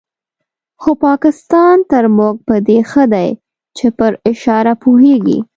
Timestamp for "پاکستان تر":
1.05-2.03